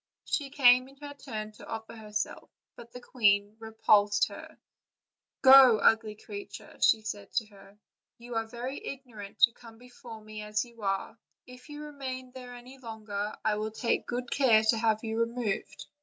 She 0.25 0.49
came 0.49 0.87
in 0.87 0.95
her 0.95 1.13
turn 1.13 1.51
to 1.51 1.67
offer 1.67 1.93
herself, 1.93 2.49
but 2.75 2.91
the 2.91 2.99
queen 3.01 3.55
repulsed 3.59 4.29
her: 4.29 4.57
"Go, 5.43 5.77
ugly 5.77 6.15
creature," 6.15 6.75
said 6.81 7.29
she 7.35 7.45
to 7.45 7.51
her; 7.53 7.77
"you 8.17 8.33
are 8.33 8.47
very 8.47 8.83
ignorant 8.83 9.37
to 9.41 9.51
come 9.51 9.77
before 9.77 10.19
me 10.19 10.41
as 10.41 10.65
you 10.65 10.81
are; 10.81 11.19
if 11.45 11.69
you 11.69 11.83
remain 11.83 12.31
there 12.31 12.55
any 12.55 12.79
longer 12.79 13.35
I 13.45 13.57
will 13.57 13.69
take 13.69 14.07
good 14.07 14.31
care 14.31 14.63
to 14.71 14.77
have 14.79 15.03
you 15.03 15.19
re 15.19 15.27
moved." 15.27 15.85